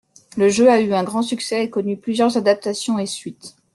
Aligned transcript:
Le 0.35 0.49
jeu 0.49 0.67
a 0.67 0.81
eu 0.81 0.95
un 0.95 1.03
grand 1.03 1.21
succès 1.21 1.63
et 1.63 1.69
connu 1.69 1.95
plusieurs 1.95 2.35
adaptations 2.35 2.97
et 2.97 3.05
suites. 3.05 3.55